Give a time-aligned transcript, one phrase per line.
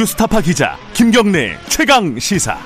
[0.00, 2.56] 뉴스타파 기자 김경래 최강 시사.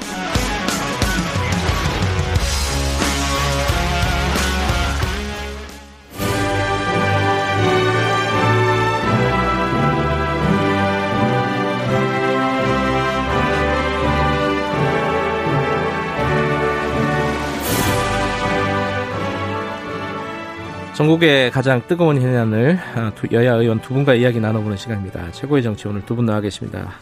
[20.95, 25.33] 전국의 가장 뜨거운 현안을 아, 여야 의원 두 분과 이야기 나눠보는 시간입니다.
[25.33, 26.93] 최고의 정치 오늘 두 분 나와 계십니다.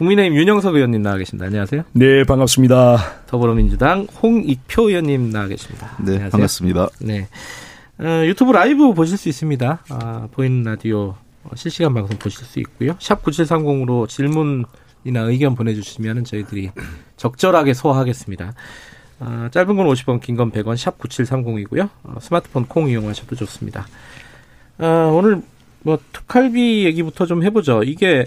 [0.00, 1.44] 국민의힘 윤영석 의원님 나와 계십니다.
[1.44, 1.82] 안녕하세요.
[1.92, 3.24] 네, 반갑습니다.
[3.26, 5.88] 더불어민주당 홍익표 의원님 나와 계십니다.
[5.98, 6.30] 네, 안녕하세요.
[6.30, 6.88] 반갑습니다.
[7.00, 7.28] 네.
[7.98, 9.84] 어, 유튜브 라이브 보실 수 있습니다.
[9.90, 12.96] 아, 보이는 라디오 어, 실시간 방송 보실 수 있고요.
[12.98, 16.70] 샵 9730으로 질문이나 의견 보내주시면 저희들이
[17.18, 18.54] 적절하게 소화하겠습니다.
[19.18, 21.90] 아, 짧은 건 50원, 긴 건 100원, 샵 9730이고요.
[22.04, 23.86] 어, 스마트폰 콩 이용하셔도 좋습니다.
[24.78, 25.42] 아, 오늘
[25.82, 27.82] 뭐 특활비 얘기부터 좀 해보죠.
[27.82, 28.24] 이게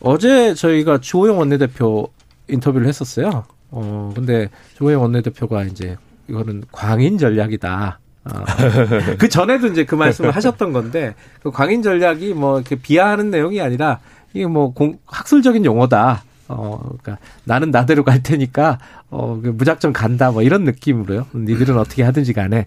[0.00, 2.08] 어제 저희가 주호영 원내대표
[2.48, 3.44] 인터뷰를 했었어요.
[3.70, 5.96] 어, 근데 주호영 원내대표가 이제
[6.28, 7.98] 이거는 광인 전략이다.
[8.24, 8.44] 어,
[9.18, 14.00] 그 전에도 이제 그 말씀을 하셨던 건데 그 광인 전략이 뭐 이렇게 비하하는 내용이 아니라
[14.32, 16.22] 이게 뭐 공, 학술적인 용어다.
[16.48, 18.78] 어, 그러니까 나는 나대로 갈 테니까
[19.10, 21.26] 어, 그 무작정 간다 뭐 이런 느낌으로요.
[21.34, 22.66] 니들은 어떻게 하든지 간에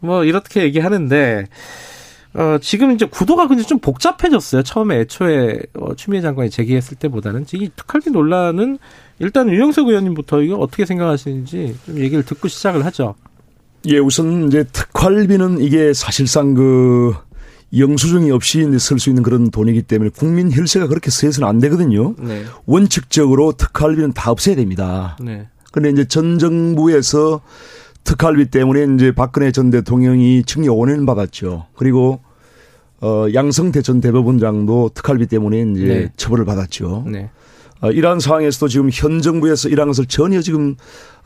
[0.00, 1.46] 뭐 이렇게 얘기하는데
[2.34, 4.62] 어, 지금 이제 구도가 근데 좀 복잡해졌어요.
[4.62, 8.78] 처음에 애초에 어, 추미애 장관이 제기했을 때보다는 이 특활비 논란은
[9.18, 13.14] 일단 윤영석 의원님부터 이거 어떻게 생각하시는지 좀 얘기를 듣고 시작을 하죠.
[13.86, 17.14] 예, 우선 이제 특활비는 이게 사실상 그
[17.76, 22.14] 영수증이 없이 쓸 수 있는 그런 돈이기 때문에 국민 혈세가 그렇게 쓰여서는 안 되거든요.
[22.18, 22.44] 네.
[22.66, 25.16] 원칙적으로 특활비는 다 없애야 됩니다.
[25.20, 25.48] 네.
[25.72, 27.40] 근데 이제 전 정부에서
[28.04, 31.66] 특활비 때문에 이제 박근혜 전 대통령이 징역 5년 받았죠.
[31.74, 32.20] 그리고
[33.00, 36.08] 어 양성태 전 대법원장도 특활비 때문에 이제 네.
[36.16, 37.04] 처벌을 받았죠.
[37.06, 37.30] 네.
[37.82, 40.76] 어, 이러한 상황에서도 지금 현 정부에서 이러한 것을 전혀 지금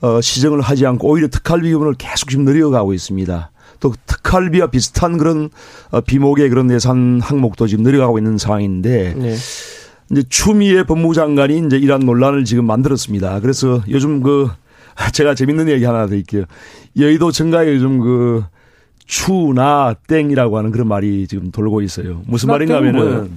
[0.00, 3.50] 어, 시정을 하지 않고 오히려 특활비 부분을 계속 지금 늘려가고 있습니다.
[3.78, 5.50] 또 특활비와 비슷한 그런
[5.90, 9.36] 어, 비목의 그런 예산 항목도 지금 늘려가고 있는 상황인데 네.
[10.10, 13.40] 이제 추미애 법무부 장관이 이제 이러한 논란을 지금 만들었습니다.
[13.40, 14.48] 그래서 요즘 그
[15.12, 16.44] 제가 재밌는 얘기 하나 드릴게요.
[16.98, 18.44] 여의도 정가에 요즘 그
[19.06, 22.22] 추나 땡이라고 하는 그런 말이 지금 돌고 있어요.
[22.26, 22.76] 무슨 말인가?
[22.76, 23.30] 하면은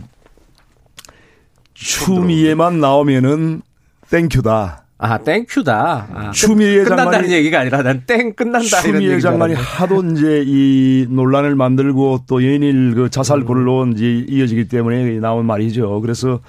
[1.74, 3.62] 추미애만 나오면은
[4.10, 4.84] 땡큐다.
[5.02, 6.08] 아, 땡큐다.
[6.14, 10.04] 아, 추미애 끝, 끝난다는 장관이- 얘기가 아니라 난 땡 끝난다 이런 추미애 얘기 장관이 하도
[10.12, 13.10] 이제 이 논란을 만들고 또 연일 그 음.
[13.10, 16.02] 자살골로 이제 이어지기 때문에 나온 말이죠.
[16.02, 16.42] 그래서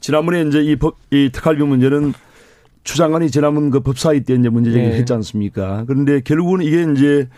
[0.00, 2.12] 지난번에 이제 이 법, 이 특활비 문제는
[2.88, 4.98] 추 장관이 지난번 그 법사위 때 이제 문제 제기를 네.
[4.98, 5.84] 했지 않습니까?
[5.86, 7.28] 그런데 결국은 이게 이제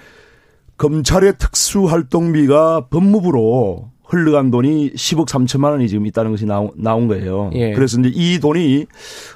[0.77, 7.51] 검찰의 특수활동비가 법무부로 흘러간 돈이 10억 3천만 원이 지금 있다는 것이 나온, 나온 거예요.
[7.55, 7.73] 예.
[7.73, 8.87] 그래서 이제 이 돈이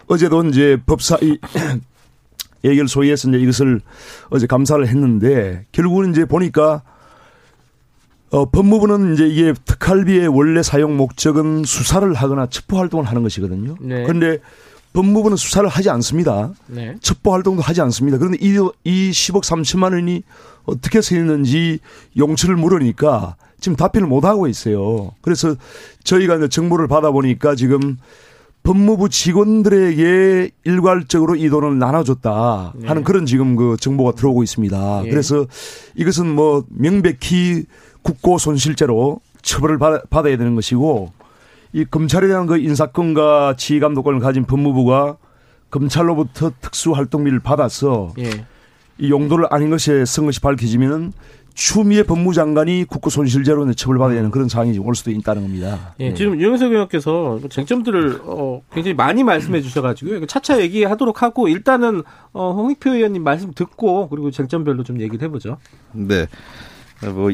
[0.07, 1.41] 어제도 이제 법사위
[2.63, 3.81] 예결 소위에서 이제 이것을
[4.31, 6.85] 어제 감사를 했는데 결국은 이제 보니까
[8.31, 13.75] 어, 법무부는 이제 이게 특활비의 원래 사용 목적은 수사를 하거나 첩보 활동을 하는 것이거든요.
[13.81, 14.05] 네.
[14.05, 14.39] 그런데
[14.95, 16.53] 법무부는 수사를 하지 않습니다.
[16.69, 16.95] 네.
[17.03, 18.17] 첩보 활동도 하지 않습니다.
[18.17, 20.23] 그런데 이, 이 10억 3천만 원이
[20.65, 21.81] 어떻게 쓰였는지
[22.17, 25.11] 용처를 물으니까 지금 답변을 못 하고 있어요.
[25.21, 25.57] 그래서
[26.05, 27.97] 저희가 이제 정보를 받아보니까 지금
[28.63, 33.03] 법무부 직원들에게 일괄적으로 이 돈을 나눠줬다 하는 네.
[33.03, 35.03] 그런 지금 그 정보가 들어오고 있습니다.
[35.07, 35.11] 예.
[35.11, 35.45] 그래서
[35.97, 37.65] 이것은 뭐 명백히
[38.03, 41.13] 국고 손실죄로 처벌을 받- 받아야 되는 것이고
[41.75, 45.17] 이 검찰에 대한 그 인사권과 지휘 감독권을 가진 법무부가
[45.71, 48.47] 검찰로부터 특수활동비를 받아서 예.
[48.97, 51.13] 이 용도를 아닌 것에 쓴 것이 밝혀지면은
[51.55, 55.95] 추미애 법무장관이 국고 손실죄로 처벌받아야 되는 그런 상황이 올 수도 있다는 겁니다.
[55.99, 60.17] 예, 지금 유영석 의원께서 쟁점들을 어, 굉장히 많이 말씀해 주셔가지고요.
[60.17, 62.03] 이거 차차 얘기하도록 하고 일단은
[62.33, 65.59] 어, 홍익표 의원님 말씀 듣고 그리고 쟁점별로 좀 얘기를 해보죠.
[65.93, 66.27] 네.
[67.13, 67.31] 뭐,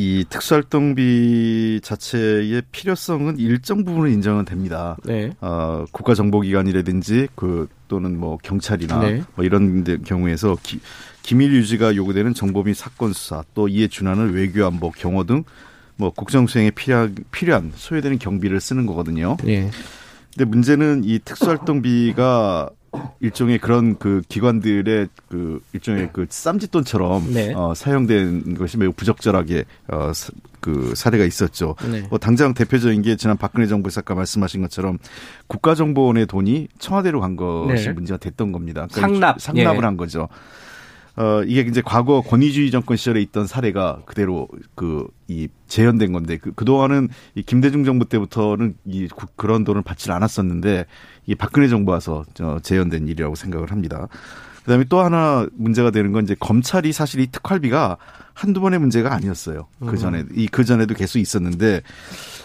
[0.00, 4.96] 이 특수활동비 자체의 필요성은 일정 부분은 인정은 됩니다.
[5.04, 5.32] 네.
[5.40, 9.22] 어, 국가정보기관이라든지 그 또는 뭐 경찰이나 네.
[9.34, 10.80] 뭐 이런 데 경우에서 기,
[11.22, 15.44] 기밀 유지가 요구되는 정보 및 사건 수사 또 이에 준하는 외교 안보 경호 등
[15.98, 19.36] 뭐 국정 수행에 필요한, 필요한 소요되는 경비를 쓰는 거거든요.
[19.46, 19.70] 예.
[20.32, 22.70] 근데 문제는 이 특수활동비가
[23.20, 27.52] 일종의 그런 그 기관들의 그 일종의 그 쌈짓돈처럼 네.
[27.54, 31.76] 어, 사용된 것이 매우 부적절하게 어, 사- 그 사례가 있었죠.
[31.90, 32.02] 네.
[32.10, 34.98] 뭐 당장 대표적인 게 지난 박근혜 정부에서 아까 말씀하신 것처럼
[35.46, 37.92] 국가정보원의 돈이 청와대로 간 것이 네.
[37.92, 38.86] 문제가 됐던 겁니다.
[38.90, 39.40] 상납.
[39.40, 39.84] 상납을 예.
[39.84, 40.28] 한 거죠.
[41.18, 46.52] 어, 이게 이제 과거 권위주의 정권 시절에 있던 사례가 그대로 그, 이, 재현된 건데, 그,
[46.52, 50.86] 그동안은 이 김대중 정부 때부터는 이, 그, 그런 돈을 받지 않았었는데,
[51.26, 54.06] 이 박근혜 정부 와서 저 재현된 일이라고 생각을 합니다.
[54.62, 57.96] 그 다음에 또 하나 문제가 되는 건 이제 검찰이 사실 이 특활비가
[58.32, 59.66] 한두 번의 문제가 아니었어요.
[59.80, 61.80] 그 전에, 이, 그 전에도 계속 있었는데,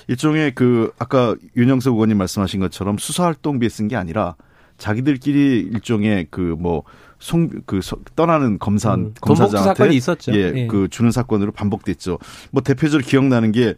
[0.08, 4.36] 일종의 그, 아까 윤영석 의원님 말씀하신 것처럼 수사 활동비에 쓴 게 아니라,
[4.80, 6.81] 자기들끼리 일종의 그 뭐,
[7.24, 9.64] 송, 그, 서- 떠나는 검사, 음, 검사장한테.
[9.80, 10.34] 사건이 있었죠.
[10.34, 10.68] 예, 예.
[10.68, 12.20] 그 주는 사건으로 반복됐죠.
[12.52, 13.75] 뭐 대표적으로 기억나는 게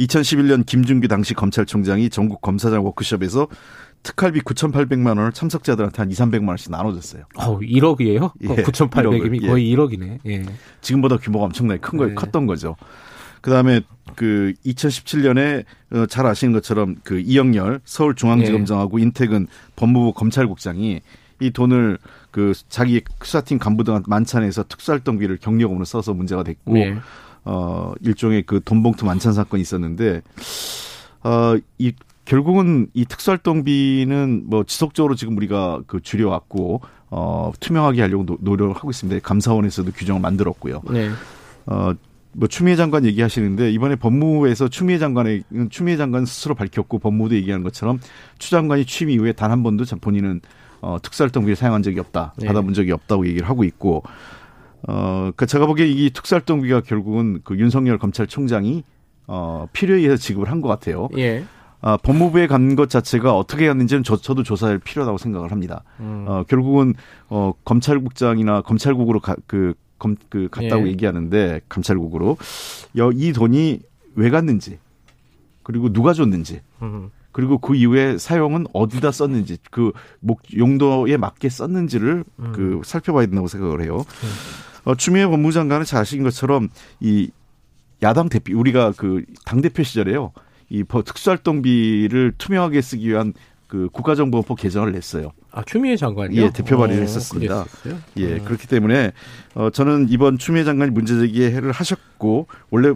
[0.00, 3.46] 2011년 김준규 당시 검찰총장이 전국 검사장 워크숍에서
[4.02, 7.22] 특활비 9,800만 원을 참석자들한테 한 2, 300만 원씩 나눠줬어요.
[7.36, 8.32] 어, 1억이에요?
[8.42, 10.18] 예, 9,800이면 1억을, 거의 1억이네.
[10.26, 10.42] 예.
[10.80, 12.14] 지금보다 규모가 엄청나게 큰 거, 네.
[12.14, 12.74] 컸던 거죠.
[13.40, 13.82] 그 다음에
[14.16, 19.04] 그 2017년에 어, 잘 아시는 것처럼 그 이영렬 서울중앙지검장하고 네.
[19.04, 19.46] 인태근
[19.76, 21.00] 법무부 검찰국장이
[21.42, 21.96] 이 돈을
[22.30, 26.96] 그 자기 수사팀 간부들한테 만찬에서 특수활동비를 경력으로 써서 문제가 됐고 예.
[27.44, 30.22] 어, 일종의 그 돈봉투 만찬 사건이 있었는데,
[31.22, 31.92] 어, 이,
[32.24, 38.90] 결국은 이 특수활동비는 뭐 지속적으로 지금 우리가 그 줄여왔고, 어, 투명하게 하려고 노, 노력을 하고
[38.90, 39.20] 있습니다.
[39.26, 40.82] 감사원에서도 규정을 만들었고요.
[40.90, 41.10] 네.
[41.66, 41.92] 어,
[42.32, 47.98] 뭐 추미애 장관 얘기하시는데 이번에 법무부에서 추미애 장관의 추미애 장관 스스로 밝혔고 법무부도 얘기하는 것처럼
[48.38, 50.40] 추 장관이 취임 이후에 단 한 번도 참 본인은
[50.80, 52.46] 어, 특수활동비를 사용한 적이 없다, 네.
[52.46, 54.02] 받아본 적이 없다고 얘기를 하고 있고,
[54.88, 58.82] 어, 그 제가 보기에 이 특수활동비가 결국은 그 윤석열 검찰총장이
[59.26, 61.08] 어, 필요에 의해서 지급을 한 것 같아요.
[61.18, 61.44] 예.
[61.82, 65.82] 아, 법무부에 간 것 자체가 어떻게 갔는지는 저, 저도 조사할 필요하다고 생각을 합니다.
[66.00, 66.24] 음.
[66.28, 66.94] 어, 결국은
[67.28, 70.90] 어, 검찰국장이나 검찰국으로 가, 그, 검, 그 갔다고 예.
[70.92, 72.36] 얘기하는데 감찰국으로
[72.96, 73.80] 여, 이 돈이
[74.14, 74.78] 왜 갔는지
[75.62, 77.10] 그리고 누가 줬는지 음.
[77.32, 82.52] 그리고 그 이후에 사용은 어디다 썼는지 그 목 용도에 맞게 썼는지를 음.
[82.54, 84.04] 그 살펴봐야 된다고 생각을 해요.
[84.84, 86.68] 어, 추미애 법무부 장관은 잘 아시는 것처럼
[87.00, 87.30] 이
[88.02, 90.32] 야당 대표 우리가 그 당 대표 시절에요.
[90.70, 93.32] 이 버- 특수활동비를 투명하게 쓰기 위한
[93.70, 95.30] 그 국가정보법 개정을 냈어요.
[95.52, 96.42] 아, 추미애 장관이요?
[96.42, 97.64] 예, 대표 발의를 어, 했었습니다.
[97.82, 98.02] 그랬었어요?
[98.16, 98.44] 예, 음.
[98.44, 99.12] 그렇기 때문에
[99.54, 102.92] 어 저는 이번 추미애 장관이 문제제기를 하셨고 원래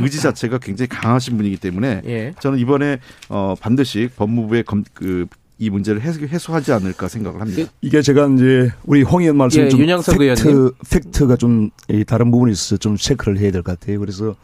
[0.00, 2.32] 의지 자체가 굉장히 강하신 분이기 때문에 예.
[2.40, 5.26] 저는 이번에 어 반드시 법무부의 검, 그,
[5.58, 7.70] 이 문제를 해소, 해소하지 않을까 생각을 합니다.
[7.82, 10.70] 이게 제가 이제 우리 홍 의원 말씀 예, 좀 윤영석 팩트 의원님.
[10.90, 11.70] 팩트가 좀이
[12.06, 14.00] 다른 부분이 있어서 좀 체크를 해야 될 것 같아요.
[14.00, 14.34] 그래서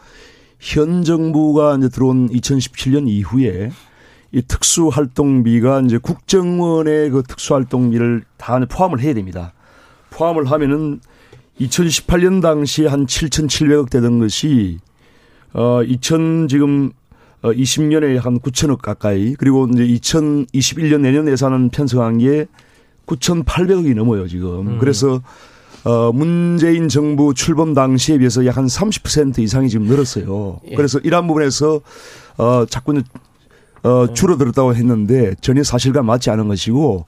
[0.59, 3.71] 현 정부가 이제 들어온 2017년 이후에
[4.33, 9.53] 이 특수활동비가 이제 국정원의 그 특수활동비를 다 포함을 해야 됩니다.
[10.11, 11.01] 포함을 하면은
[11.61, 14.79] 2018년 당시 한 7,700억 되던 것이
[15.53, 16.93] 어, 2000 지금
[17.43, 22.47] 어, 20년에 한 9천억 가까이 그리고 이제 2021년 내년 예산은 편성한 게
[23.07, 24.79] 9,800억이 넘어요 지금.
[24.79, 25.21] 그래서
[25.83, 30.61] 어, 문재인 정부 출범 당시에 비해서 약 한 30% 이상이 지금 늘었어요.
[30.71, 30.75] 예.
[30.77, 31.81] 그래서 이러한 부분에서
[32.37, 33.03] 어, 자꾸
[33.83, 37.07] 어, 줄어들었다고 했는데 전혀 사실과 맞지 않은 것이고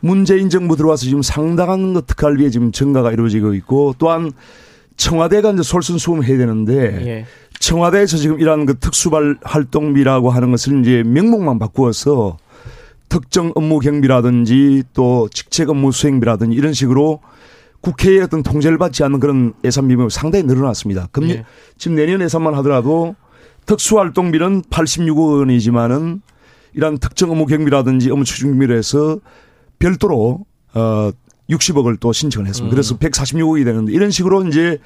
[0.00, 4.32] 문재인 정부 들어와서 지금 상당한 그 특활비에 지금 증가가 이루어지고 있고 또한
[4.96, 7.26] 청와대가 이제 솔선수범 해야 되는데 예.
[7.60, 12.36] 청와대에서 지금 이러한 그 특수발 활동비라고 하는 것을 이제 명목만 바꾸어서
[13.08, 17.20] 특정 업무 경비라든지 또 직책 업무 수행비라든지 이런 식으로
[17.80, 21.08] 국회의 어떤 통제를 받지 않는 그런 예산 비용이 상당히 늘어났습니다.
[21.12, 21.44] 금 예.
[21.76, 23.14] 지금 내년 예산만 하더라도
[23.68, 26.22] 특수활동비는 86억 원이지만은
[26.72, 29.20] 이러한 특정 업무 경비라든지 업무 추진비로 해서
[29.78, 31.10] 별도로 어
[31.50, 32.74] 60억을 또 신청을 했습니다.
[32.74, 34.78] 그래서 146억이 되는데 이런 식으로 이제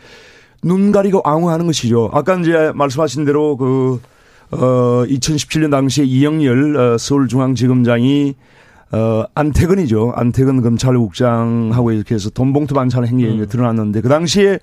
[0.62, 2.10] 눈 가리고 앙호하는 것이죠.
[2.12, 4.00] 아까 이제 말씀하신 대로 그,
[4.52, 8.34] 어, 2017년 당시에 이영열 어, 서울중앙지검장이
[8.92, 10.12] 어, 안태근이죠.
[10.14, 14.60] 안태근 검찰국장하고 이렇게 해서 돈봉투 반찬 행위에 이제 드러났는데 그 당시에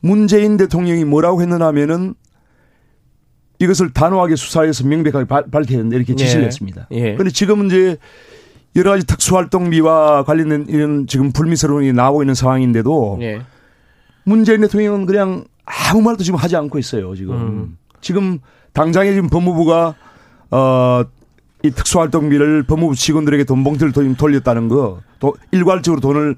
[0.00, 2.14] 문재인 대통령이 뭐라고 했느냐 하면은
[3.60, 6.46] 이것을 단호하게 수사해서 명백하게 발- 밝혀야 된다 이렇게 지시를 예.
[6.46, 6.86] 했습니다.
[6.92, 7.12] 예.
[7.12, 7.96] 그런데 지금 이제
[8.76, 13.42] 여러 가지 특수활동비와 관련된 이런 지금 불미스러움이 나오고 있는 상황인데도 예.
[14.24, 17.34] 문재인 대통령은 그냥 아무 말도 지금 하지 않고 있어요, 지금.
[17.34, 17.78] 음.
[18.00, 18.38] 지금
[18.72, 19.94] 당장에 지금 법무부가,
[20.50, 21.02] 어,
[21.62, 26.36] 이 특수활동비를 법무부 직원들에게 돈 봉투를 도- 돌렸다는 거, 또 일괄적으로 돈을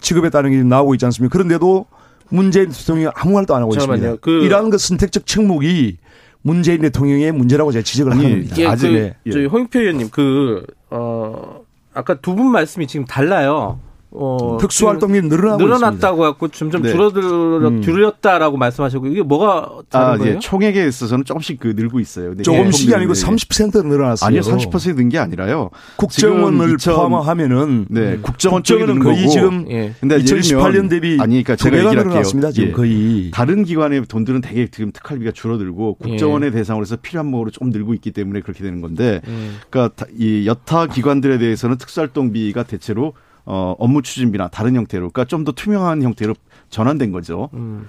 [0.00, 1.32] 지급했다는 게 나오고 있지 않습니까?
[1.32, 1.86] 그런데도
[2.30, 3.98] 문재인 대통령이 아무 말도 안 하고 잠깐만요.
[4.14, 4.20] 있습니다.
[4.22, 5.98] 그- 이러한 그 선택적 책목이
[6.46, 8.56] 문재인 대통령의 문제라고 제가 지적을 아니, 하는 겁니다.
[8.58, 9.30] 예, 아직- 그, 예.
[9.32, 11.60] 저희 홍익표 의원님, 그, 어,
[11.92, 13.80] 아까 두 분 말씀이 지금 달라요.
[14.18, 16.90] 어, 특수 활동이 늘어나고 늘어났다고 갖고 점점 네.
[16.90, 17.82] 줄어들 음.
[17.82, 20.34] 줄였다라고 말씀하시고 이게 뭐가 다른 아, 거예요?
[20.34, 22.34] 예, 총액에 있어서는 조금씩 그 늘고 있어요.
[22.42, 22.96] 조금씩이 예.
[22.96, 24.26] 아니고 30% 늘어났어요.
[24.26, 25.70] 아니요, 30%는 게 아니라요.
[25.96, 29.28] 국정원을 지금 2000 포함하면 네, 국정원 쪽이 국정원은 는 거의.
[29.28, 29.92] 지금 예.
[30.00, 32.10] 근데 예를 2018년 들면 대비 아니, 그러니까 두 제가 배가 얘기를 할게요.
[32.10, 32.50] 늘어났습니다.
[32.52, 32.72] 지금 예.
[32.72, 36.08] 거의 다른 기관의 돈들은 되게 지금 특활비가 줄어들고 예.
[36.08, 39.58] 국정원의 대상으로 해서 필요한 목으로 좀 늘고 있기 때문에 그렇게 되는 건데 음.
[39.68, 43.12] 그러니까 다- 이 여타 기관들에 대해서는 특수활동비가 대체로
[43.46, 46.34] 어, 업무 추진비나 다른 형태로 그러니까 좀 더 투명한 형태로
[46.70, 47.48] 전환된 거죠.
[47.54, 47.86] 음.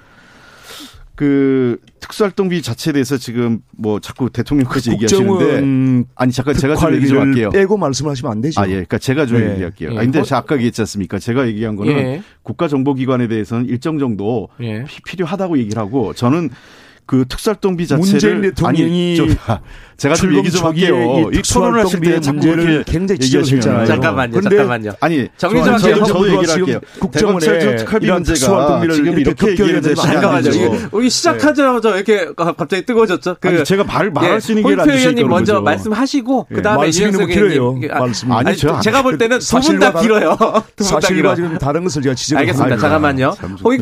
[1.15, 7.07] 그 특수활동비 자체에 대해서 지금 뭐 자꾸 대통령까지 얘기하시는데 국정원 아니 잠깐 제가 좀 얘기
[7.07, 7.49] 좀 할게요.
[7.49, 8.61] 빼고 말씀하시면 안 되죠.
[8.61, 8.71] 아, 예.
[8.73, 9.53] 그러니까 제가 좀 네.
[9.53, 9.93] 얘기할게요.
[9.93, 9.97] 예.
[9.97, 10.23] 아, 근데 어?
[10.23, 11.17] 제가 아까 얘기했지 않습니까?
[11.17, 12.21] 제가 얘기한 거는 예.
[12.43, 14.83] 국가정보기관에 대해서는 일정 정도 예.
[14.83, 16.51] 피- 필요하다고 얘기를 하고 저는
[17.07, 19.29] 그 특수활동비 자체를 문재인 대통령이 아니, 좀,
[19.97, 20.95] 제가 좀 얘기 좀 할게요.
[21.33, 23.85] 이이 토론을 하실 때 특수활동비의 자꾸 문제를 그렇게 굉장히 했잖아요.
[23.87, 24.41] 잠깐만요.
[24.41, 24.91] 잠깐만요.
[24.99, 26.79] 아니 정의정 저는 씨가 저도, 얘기를 할게요.
[27.11, 30.43] 대검찰청 특활비 문제가 특수활동비를 지금 이렇게 이렇게 얘기를 안 잠깐만요.
[30.43, 30.89] 되죠.
[30.93, 33.37] 여기 시작하자마자 이렇게 갑자기 뜨거워졌죠.
[33.39, 35.63] 그 아니, 제가 말 말할 수 있는 주시니까 의원님 먼저 거죠.
[35.63, 36.55] 말씀하시고 예.
[36.55, 37.75] 그 다음에 말씀이 너무 길어요.
[37.77, 38.31] 이게- 아, 말씀이.
[38.33, 40.37] 아니, 제가 볼 때는 두 분 다 길어요.
[40.77, 41.35] 사실과 길어.
[41.35, 42.77] 지금 다른 것을 제가 지적을 알겠습니다.
[42.77, 43.33] 잠깐만요.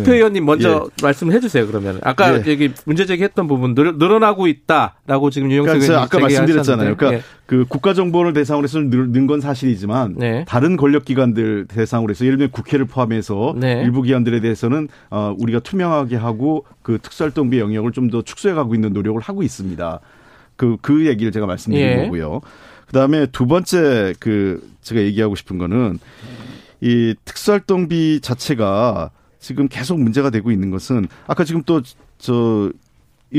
[0.06, 0.12] 네.
[0.16, 1.68] 의원님 먼저 말씀을 해주세요.
[1.68, 2.44] 그러면 아까 예.
[2.52, 6.96] 여기 문제 제 기했던 부분 늘, 늘어나고 있다라고 지금 유영석 그러니까 아까 말씀드렸잖아요.
[6.96, 7.24] 그러니까 예.
[7.46, 10.46] 그 국가 정보를 대상으로 해서 는 건 사실이지만 네.
[10.48, 13.82] 다른 권력 기관들 대상으로 해서 예를 들면 국회를 포함해서 네.
[13.84, 18.94] 일부 기관들에 대해서는 어, 우리가 투명하게 하고 그 특수활동비 영역을 좀 더 축소해 가고 있는
[18.94, 20.00] 노력을 하고 있습니다.
[20.58, 21.96] 그, 그 얘기를 제가 말씀드린 예.
[22.04, 22.42] 거고요.
[22.86, 26.00] 그 다음에 두 번째 그 제가 얘기하고 싶은 거는
[26.82, 32.72] 이 특수활동비 자체가 지금 계속 문제가 되고 있는 것은 아까 지금 또저 이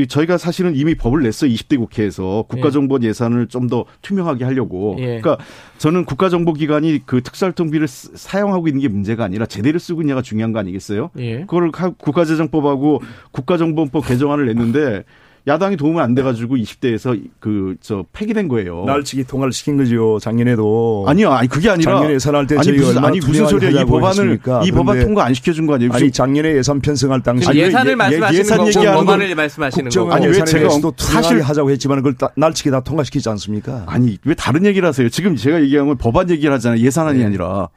[0.09, 1.50] 저희가 사실은 이미 법을 냈어요.
[1.50, 4.95] 20대 국회에서 국가정보 예산을 좀 더 투명하게 하려고.
[4.99, 5.21] 예.
[5.21, 5.38] 그러니까
[5.78, 10.59] 저는 국가정보기관이 그 특수활동비를 쓰- 사용하고 있는 게 문제가 아니라 제대로 쓰고 있냐가 중요한 거
[10.61, 11.11] 아니겠어요?
[11.19, 11.40] 예.
[11.40, 13.00] 그걸 가- 국가재정법하고
[13.33, 15.05] 국가정보법 개정안을 냈는데
[15.49, 18.85] 야당이 도움을 안 돼가지고 20대에서 그 저 폐기된 거예요.
[18.85, 20.19] 날치기 통과를 시킨 거죠.
[20.21, 21.05] 작년에도.
[21.07, 23.71] 아니요, 아니 그게 아니라 작년에 예산할 때 아니 저희가 무슨 얼마나 아니 무슨 소리야?
[23.71, 24.62] 이 법안을 했습니까?
[24.65, 25.93] 이 법안 통과 안 시켜준 거 아니에요?
[25.93, 29.91] 아니 작년에 예산 편성할 당시 지금 예산을 예- 말씀하시는 예산 거고 얘기하는 법안을 건 말씀하시는
[29.91, 30.12] 거고.
[30.12, 33.85] 아니, 왜 제가 대해서도 사실- 하자고 했지만 그걸 다- 날치기 다 통과시키지 않습니까?
[33.87, 35.09] 아니 왜 다른 얘기를 하세요?
[35.11, 36.81] 지금 제가 얘기한 건 법안 얘기를 하잖아요.
[36.81, 37.69] 예산안이 아니라.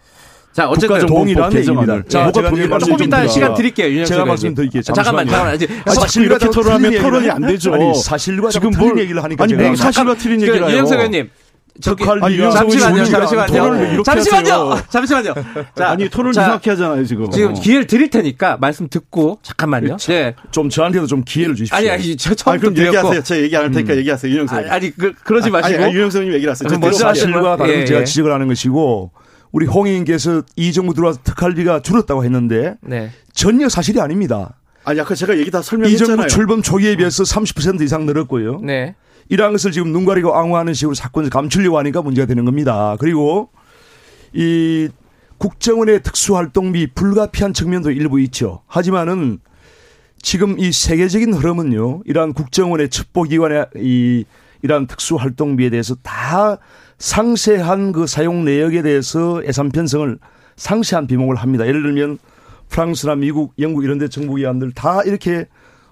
[0.52, 1.88] 자 어쨌든 동일한 개정안을.
[1.90, 2.10] 얘기입니다.
[2.10, 3.28] 자, 뭐가 제가 동일한 조금 좀 이따.
[3.28, 4.06] 시간 드릴게요.
[4.06, 4.26] 제가.
[4.26, 4.82] 말씀드릴게요.
[4.82, 5.32] 잠깐만, 잠시만요.
[5.32, 5.56] 잠깐만.
[5.56, 7.74] 이제 아, 자꾸 이렇게 토론하면 토론이 안 되죠.
[7.74, 10.72] 아니, 사실과 지금 뭘- 얘기를 하니까 아니 뭐 사실과 틀린 그 얘기를 해요.
[10.72, 11.30] 윤영석 의원님.
[11.82, 13.06] 저기 아니, 잠시만요.
[13.06, 13.46] 잠시만요.
[13.48, 14.54] 토론을 잠시만요.
[14.54, 14.84] 하세요?
[14.90, 15.34] 잠시만요.
[15.78, 17.32] 자, 아니 토론 자, 이상하게 하잖아요 지금.
[17.32, 17.54] 지금 어.
[17.54, 19.96] 기회를 드릴 테니까 말씀 듣고 잠깐만요.
[19.96, 20.36] 네.
[20.52, 21.78] 좀 저한테도 좀 기회를 주십시오.
[21.78, 23.24] 아니 아니 저 아니 처음부터 그럼 드렸고 얘기하세요.
[23.24, 24.30] 제가 얘기 안 할 테니까 얘기하세요.
[24.34, 24.58] 윤영석.
[24.58, 26.68] 아니, 아니 그 그러지 마시고 아니, 아니, 윤영석님 얘기를 하세요.
[26.70, 26.88] 먼저.
[27.08, 28.04] 하시는 사실과 다른 예, 제가 예.
[28.04, 29.12] 지적을 하는 것이고
[29.52, 33.12] 우리 홍 의원께서 이 정부 들어와서 특활비가 줄었다고 했는데 네.
[33.34, 34.58] 전혀 사실이 아닙니다.
[34.84, 36.16] 아니 아까 제가 얘기 다이 설명했잖아요.
[36.16, 38.60] 정부 출범 초기에 비해서 30% 이상 늘었고요.
[38.62, 38.96] 네.
[39.30, 42.96] 이러한 것을 지금 눈 가리고 앙호하는 식으로 사건을 감추려고 하니까 문제가 되는 겁니다.
[43.00, 43.50] 그리고
[44.34, 44.90] 이
[45.38, 48.62] 국정원의 특수활동비 불가피한 측면도 일부 있죠.
[48.68, 49.40] 하지만은
[50.22, 52.02] 지금 이 세계적인 흐름은요.
[52.06, 54.26] 이러한 국정원의 첩보기관의 이
[54.62, 56.58] 이러한 특수활동비에 대해서 다
[57.00, 60.20] 상세한 그 사용 내역에 대해서 예산 편성을
[60.58, 61.66] 상세한 비목을 합니다.
[61.66, 62.20] 예를 들면
[62.68, 65.48] 프랑스나 미국, 영국 이런 데 정부기관들 다 이렇게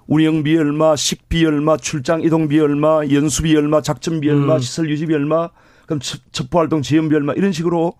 [0.06, 4.60] 운영비 얼마, 식비 얼마, 출장 이동비 얼마, 연수비 얼마, 작전비 얼마, 음.
[4.60, 5.50] 시설 유지비 얼마,
[5.86, 7.94] 그럼 첩- 첩보활동 지원비 얼마 이런 식으로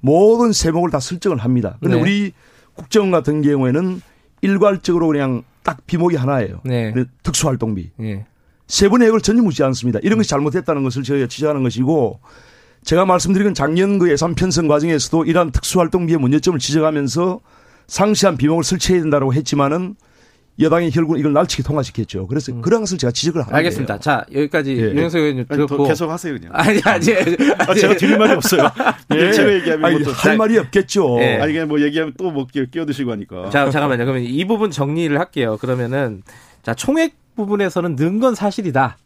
[0.00, 1.76] 모든 세목을 다 설정을 합니다.
[1.80, 2.02] 그런데 네.
[2.02, 2.32] 우리
[2.74, 4.00] 국정원 같은 경우에는
[4.42, 6.60] 일괄적으로 그냥 딱 비목이 하나예요.
[6.64, 6.92] 네.
[6.92, 7.90] 근데 특수활동비.
[8.02, 8.26] 예.
[8.66, 9.98] 세부 내역을 전혀 묻지 않습니다.
[9.98, 10.00] 음.
[10.02, 12.20] 이런 것이 잘못됐다는 것을 저희가 지적하는 것이고
[12.84, 17.40] 제가 말씀드린 건 작년 그 예산 편성 과정에서도 이러한 특수활동비의 문제점을 지적하면서
[17.86, 19.94] 상세한 비목을 설치해야 된다고 했지만은
[20.60, 22.28] 여당이 결국 이걸 날치기 통과시켰죠.
[22.28, 23.56] 그래서 그런 것을 제가 지적을 하는 음.
[23.56, 23.94] 알겠습니다.
[23.98, 24.00] 거예요.
[24.00, 24.82] 자, 여기까지 예.
[24.90, 26.52] 윤영석 의원님 아니, 더 들었고 계속 하세요 그냥.
[26.54, 27.06] 아니 아니.
[27.58, 28.70] 아, 제가 드릴 말이 없어요.
[29.16, 29.32] 예.
[29.32, 31.18] 제가 얘기하면 아니, 할 말이 없겠죠.
[31.22, 31.38] 예.
[31.40, 33.50] 아니 그냥 뭐 얘기하면 또뭐 끼어드시고 하니까.
[33.50, 34.04] 자, 잠깐만요.
[34.04, 35.56] 그러면 이 부분 정리를 할게요.
[35.60, 36.22] 그러면은
[36.62, 38.96] 자, 총액 부분에서는 는 건 사실이다.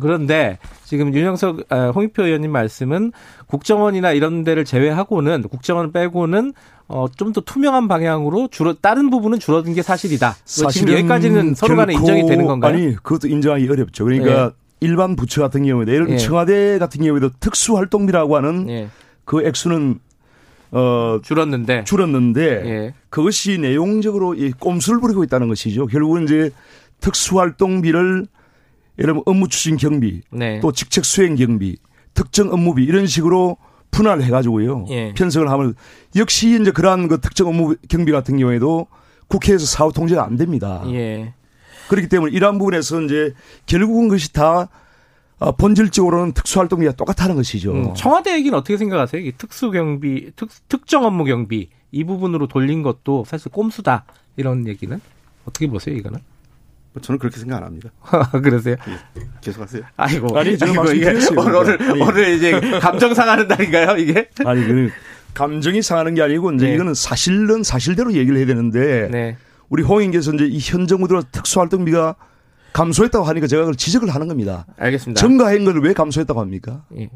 [0.00, 3.12] 그런데 지금 윤영석 아, 홍익표 의원님 말씀은
[3.46, 6.52] 국정원이나 이런 데를 제외하고는 국정원 빼고는
[6.88, 10.34] 어, 좀 더 투명한 방향으로 줄어 다른 부분은 줄어든 게 사실이다.
[10.44, 12.74] 지금 여기까지는 서로 간에 인정이 되는 건가요?
[12.74, 14.04] 아니, 그것도 인정하기 어렵죠.
[14.04, 16.24] 그러니까 일반 부처 같은 경우에도 예를 들면 예.
[16.24, 18.88] 청와대 같은 경우에도 특수활동비라고 하는 예.
[19.24, 20.00] 그 액수는
[20.72, 22.94] 어 줄었는데 줄었는데 예.
[23.08, 25.86] 그것이 내용적으로 이 꼼수를 부리고 있다는 것이죠.
[25.86, 26.50] 결국은 이제
[27.00, 28.26] 특수활동비를
[29.00, 30.60] 예를 들면 업무 추진 경비 네.
[30.60, 31.76] 또 직책 수행 경비
[32.14, 33.56] 특정 업무비 이런 식으로
[33.90, 34.86] 분할해가지고요.
[34.90, 35.14] 예.
[35.14, 35.74] 편성을 하면
[36.16, 38.86] 역시 이제 그러한 그 특정 업무 경비 같은 경우에도
[39.28, 40.84] 국회에서 사후 통제가 안 됩니다.
[40.88, 41.34] 예.
[41.88, 43.34] 그렇기 때문에 이러한 부분에서 이제
[43.66, 44.68] 결국은 그것이 다
[45.38, 47.72] 어, 본질적으로는 특수활동비가 똑같다는 것이죠.
[47.72, 49.22] 음, 청와대 얘기는 어떻게 생각하세요?
[49.22, 54.04] 이 특수경비, 특, 특정 업무 경비 이 부분으로 돌린 것도 사실 꼼수다
[54.36, 55.00] 이런 얘기는
[55.46, 56.20] 어떻게 보세요 이거는?
[57.00, 57.90] 저는 그렇게 생각 안 합니다.
[58.42, 58.76] 그러세요?
[58.88, 59.82] 예, 계속하세요.
[59.96, 61.14] 아이고, 아니, 아이고, 이게.
[61.36, 62.02] 오늘 아니.
[62.02, 64.28] 오늘 이제 감정 상하는 날인가요 이게?
[64.44, 64.90] 아니 그
[65.34, 66.74] 감정이 상하는 게 아니고 이제 네.
[66.74, 69.36] 이거는 사실은 사실대로 얘기를 해야 되는데 네.
[69.68, 72.16] 우리 홍인께서 이제 이 현 정부 들어 특수활동비가
[72.72, 74.66] 감소했다고 하니까 제가 그걸 지적을 하는 겁니다.
[74.78, 75.20] 알겠습니다.
[75.20, 76.82] 증가한 걸 왜 감소했다고 합니까?
[76.98, 77.08] 예.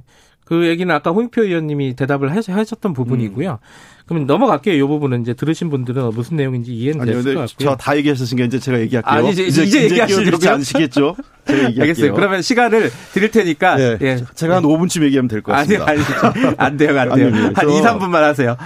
[0.45, 3.59] 그 얘기는 아까 홍익표 의원님이 대답을 하- 하셨던 부분이고요.
[4.05, 4.75] 그럼 넘어갈게요.
[4.85, 7.71] 이 부분은 이제 들으신 분들은 무슨 내용인지 이해는 아니, 됐을 것 같고요.
[7.71, 9.11] 저다 얘기하셨으니까 이제 제가 얘기할게요.
[9.11, 10.21] 아, 이제- 이제 얘기하시죠.
[10.21, 11.17] 이렇게 앉으시겠죠?
[11.47, 11.83] 제가 얘기할게요.
[11.83, 12.15] 알겠어요.
[12.15, 13.99] 그러면 시간을 드릴 테니까 예.
[14.03, 14.25] 예.
[14.35, 16.29] 제가 한 5분쯤 얘기하면 될것 아니, 같습니다.
[16.29, 17.27] 아니, 안 돼요, 안 돼요.
[17.29, 18.57] 아니, 아니, 한 저- 2, 3분만 하세요.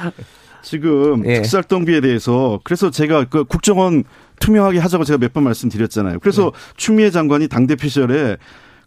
[0.62, 1.35] 지금 예.
[1.35, 4.02] 특수활동비에 대해서 그래서 제가 그 국정원
[4.40, 6.21] 투명하게 하자고 제가 몇 번 말씀드렸잖아요.
[6.21, 6.50] 그래서 네.
[6.76, 8.37] 추미애 장관이 당대표 시절에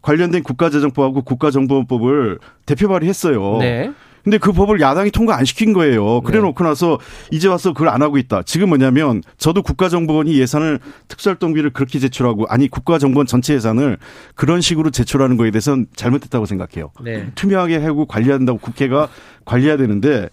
[0.01, 3.57] 관련된 국가재정법하고 국가정보원법을 대표 발의했어요.
[3.59, 3.91] 네.
[4.23, 6.21] 근데 그 법을 야당이 통과 안 시킨 거예요.
[6.21, 6.99] 그래 놓고 나서
[7.31, 8.43] 이제 와서 그걸 안 하고 있다.
[8.43, 13.97] 지금 뭐냐면 저도 국가정보원이 예산을 특수활동비를 그렇게 제출하고 아니 국가정보원 전체 예산을
[14.35, 16.91] 그런 식으로 제출하는 거에 대해서는 잘못됐다고 생각해요.
[17.03, 17.31] 네.
[17.33, 19.09] 투명하게 하고 관리한다고 국회가
[19.45, 20.29] 관리해야 되는데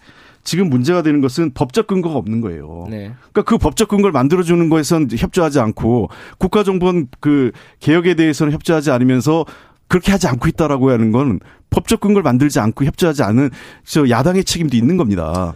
[0.48, 2.86] 지금 문제가 되는 것은 법적 근거가 없는 거예요.
[2.88, 3.12] 네.
[3.18, 9.44] 그러니까 그 법적 근거를 만들어주는 거에선 협조하지 않고 국가정보원 그 개혁에 대해서는 협조하지 않으면서
[9.88, 11.40] 그렇게 하지 않고 있다라고 하는 건
[11.70, 13.50] 법적 근거를 만들지 않고 협조하지 않은
[13.84, 15.54] 저 야당의 책임도 있는 겁니다.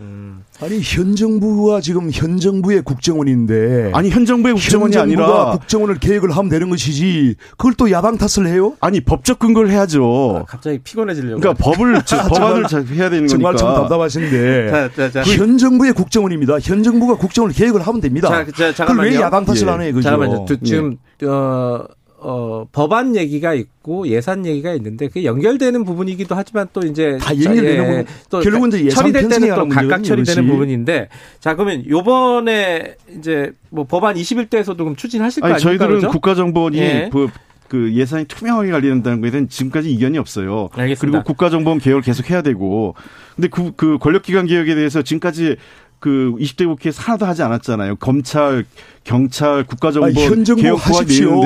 [0.60, 5.98] 아니 현 정부가 지금 현 정부의 국정원인데 아니 현 정부의 국정원이 현 정부가 아니라 국정원을
[5.98, 8.74] 계획을 하면 되는 것이지 그걸 또 야당 탓을 해요?
[8.80, 10.44] 아니 법적 근거를 해야죠.
[10.46, 11.40] 갑자기 피곤해지려고.
[11.40, 13.82] 그러니까 법을 저- 법안을 잘 해야 되는 정말 참 거니까.
[13.82, 15.22] 답답하신데 자, 자, 자.
[15.22, 16.58] 그현 정부의 국정원입니다.
[16.60, 18.28] 현 정부가 국정원을 계획을 하면 됩니다.
[18.28, 19.10] 자, 자, 그걸 잠깐만요.
[19.10, 19.70] 왜 야당 탓을 예.
[19.70, 19.92] 안 해요?
[19.94, 20.08] 그죠?
[20.10, 20.44] 잠깐만요.
[20.44, 21.80] 두- 지금 어,
[22.24, 27.84] 어, 법안 얘기가 있고 예산 얘기가 있는데 그 연결되는 부분이기도 하지만 또 이제 다 연결되는
[27.84, 28.06] 부분.
[28.30, 30.46] 또 결국은 이제 예산 처리될 때는 또 각각 처리되는.
[30.46, 31.08] 부분인데
[31.40, 35.70] 자 그러면 요번에 이제 뭐 법안 21대에서도 그럼 추진하실 거 아니 아닙니까?
[35.70, 36.10] 저희들은 그죠?
[36.10, 37.10] 국가정보원이 예.
[37.12, 37.28] 그,
[37.68, 40.68] 그 예산이 투명하게 관리된다는 거에 대한 지금까지 이견이 없어요.
[40.72, 41.18] 알겠습니다.
[41.18, 42.94] 그리고 국가정보원 개혁을 계속 해야 되고.
[43.34, 45.56] 근데 그, 그 권력기관 개혁에 대해서 지금까지
[46.02, 47.94] 그 20대 국회에서 하나도 하지 않았잖아요.
[47.96, 48.64] 검찰,
[49.04, 51.40] 경찰, 아니, 국가정보원 현 하십시오.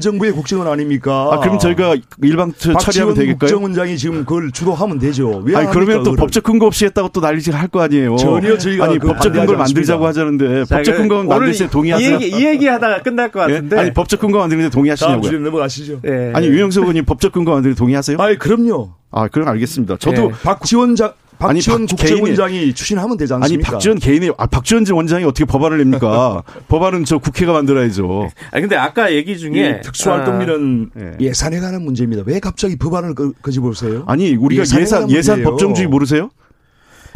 [0.00, 1.28] 정부의 국정원 아닙니까?
[1.32, 3.38] 아, 그럼 저희가 일방 처- 처리하면 되겠까요?
[3.38, 5.42] 국정원장이 지금 그걸 주도하면 되죠.
[5.44, 6.16] 왜 아니 안 그러면 또 그거를?
[6.18, 8.14] 법적 근거 없이 했다고 또 난리질 할 거 아니에요.
[8.16, 10.06] 전혀 저희가 아니 법적 근거를 만들자고.
[10.06, 12.14] 하자는데 자, 법적 그 근거는 만들 때이 동의하세요?
[12.14, 13.54] 얘기, 이 얘기 하다가 끝날 것 예?
[13.54, 13.76] 같은데.
[13.76, 15.22] 아니 법적 근거 만드는데 다음 동의하시냐고요?
[15.22, 16.00] 주제 넘어가시죠.
[16.06, 16.30] 예.
[16.32, 18.18] 아니 유영석 의원님 법적 근거 만드는데 동의하세요?
[18.20, 18.90] 아니 그럼요.
[19.10, 19.96] 아, 그럼 알겠습니다.
[19.98, 20.42] 저도 예.
[20.44, 23.72] 박지원 장 박지원 박- 국정원장이 추진하면 되지 아니 않습니까?
[23.72, 26.42] 박지원 개인이 아 박지원 원장이 어떻게 법안을 냅니까?
[26.68, 28.30] 법안은 저 국회가 만들어야죠.
[28.50, 31.26] 아니 근데 아까 얘기 중에 이 특수활동비는 아, 예.
[31.26, 32.22] 예산에 관한 문제입니다.
[32.26, 34.04] 왜 갑자기 법안을 거, 거집어보세요?
[34.06, 35.42] 아니 우리가 예산 예산.
[35.42, 36.30] 법정주의 모르세요?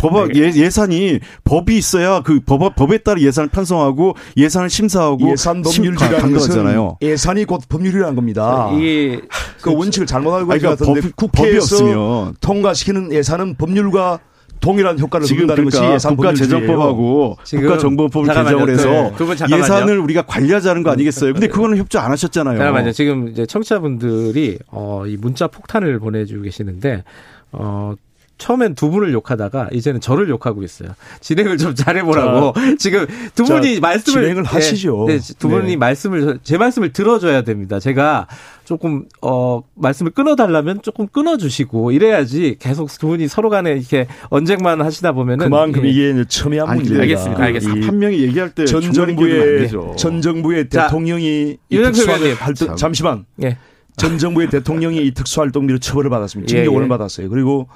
[0.01, 5.85] 법안 예, 예산이 법이 있어야 그 법, 법에 따라 예산을 편성하고 예산을 심사하고 예산 심-
[5.85, 6.97] 법률이라는 강조하잖아요.
[7.03, 8.71] 예산이 곧 법률이라는 겁니다.
[8.73, 14.21] 이그 원칙을 잘못 알고 것 그러니까 같은데 법- 법이 국회에서 없으면 통과시키는 예산은 법률과
[14.61, 16.51] 동일한 효과를 지금 얻는다는 것이 그러니까 예산 법률주의예요.
[16.61, 18.67] 국가 재정법하고 지금 국가 정보법을 잠깐만요.
[18.67, 19.57] 개정을 해서 네.
[19.59, 21.33] 예산을 우리가 관리하자는 거 아니겠어요?
[21.33, 22.59] 근데 그거는 협조 안 하셨잖아요.
[22.59, 22.93] 잠깐만요.
[22.93, 27.05] 지금 이제 청취자분들이 어, 이 문자 폭탄을 보내주고 계시는데
[27.53, 27.95] 어.
[28.40, 30.90] 처음엔 두 분을 욕하다가 이제는 저를 욕하고 있어요.
[31.20, 32.55] 진행을 좀 잘해보라고.
[32.79, 35.05] 지금 두 자, 분이 말씀을 진행을 네, 하시죠.
[35.07, 35.76] 네, 두 분이 네.
[35.76, 37.79] 말씀을 제 말씀을 들어줘야 됩니다.
[37.79, 38.26] 제가
[38.64, 45.12] 조금 어 말씀을 끊어달라면 조금 끊어주시고 이래야지 계속 두 분이 서로 간에 이렇게 언쟁만 하시다
[45.12, 45.90] 보면은 그만큼 예.
[45.90, 47.03] 이게 첨예한 문제입니다.
[47.03, 47.42] 알겠습니다.
[47.44, 47.85] 알겠습니다.
[47.85, 49.68] 이한 명이 얘기할 때 전 정부의.
[49.96, 52.76] 전 정부의 자, 대통령이 이 윤석열 특수활 의원님.
[52.76, 53.59] 잠시만 예.
[53.96, 56.50] 전 정부의 대통령이 이 특수활동비로 처벌을 받았습니다.
[56.55, 56.88] 예, 징계원을 예.
[56.88, 57.29] 받았어요.
[57.29, 57.68] 그리고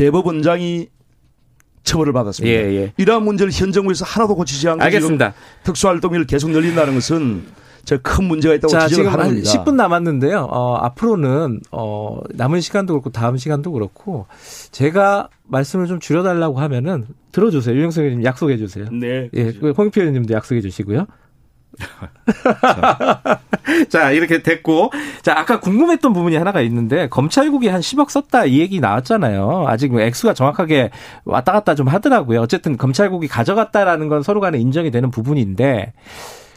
[0.00, 0.88] 대법원장이
[1.82, 2.58] 처벌을 받았습니다.
[2.58, 2.92] 예, 예.
[2.96, 5.32] 이러한 문제를 현 정부에서 하나도 고치지 않고 알겠습니다.
[5.32, 7.44] 지금 특수활동비를 계속 늘린다는 것은
[8.02, 9.50] 큰 문제가 있다고 자, 지적을 지금 하는 한 겁니다.
[9.50, 10.48] 10분 남았는데요.
[10.50, 14.26] 어, 앞으로는, 어, 남은 시간도 그렇고 다음 시간도 그렇고
[14.70, 17.76] 제가 말씀을 좀 줄여달라고 하면은 들어주세요.
[17.76, 18.86] 유영석 의원님 약속해 주세요.
[18.90, 19.28] 네.
[19.34, 21.06] 예, 그 홍익표 의원님도 약속해 주시고요.
[23.88, 24.90] 자, 이렇게 됐고.
[25.22, 29.64] 자, 아까 궁금했던 부분이 하나가 있는데, 검찰국이 한 10억 썼다 이 얘기 나왔잖아요.
[29.66, 30.90] 아직 뭐 액수가 정확하게
[31.24, 32.40] 왔다 갔다 좀 하더라고요.
[32.40, 35.92] 어쨌든 검찰국이 가져갔다라는 건 서로 간에 인정이 되는 부분인데,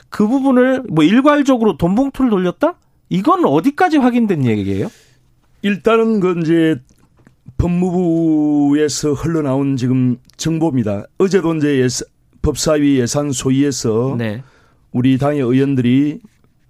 [0.10, 2.76] 그 부분을 뭐 일괄적으로 돈 봉투를 돌렸다?
[3.10, 4.90] 이건 어디까지 확인된 얘기예요?
[5.62, 6.76] 일단은 그 이제
[7.58, 11.06] 법무부에서 흘러나온 지금 정보입니다.
[11.18, 12.08] 어제도 이제 예산,
[12.42, 14.44] 법사위 예산 소위에서 네.
[14.94, 16.20] 우리 당의 의원들이